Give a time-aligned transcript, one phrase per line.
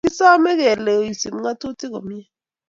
[0.05, 2.25] Kisame kelee oisib ngatutik komie